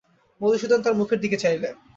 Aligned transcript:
মধুসূদন 0.41 0.79
তার 0.81 0.93
মুখের 0.99 1.19
দিকে 1.21 1.37
চাইলে। 1.37 1.67